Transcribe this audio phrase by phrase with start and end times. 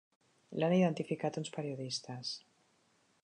[0.61, 2.35] L'han identificat uns periodistes.